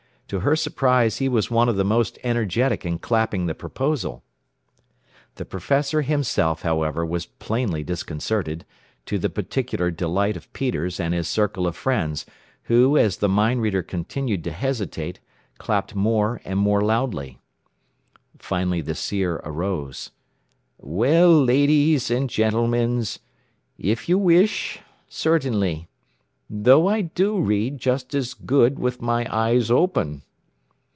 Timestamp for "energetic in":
2.23-2.99